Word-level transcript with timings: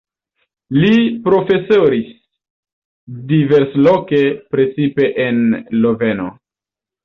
Li 0.77 0.95
profesoris 1.27 2.09
diversloke, 3.35 4.25
precipe 4.57 5.11
en 5.31 5.41
Loveno. 5.85 6.31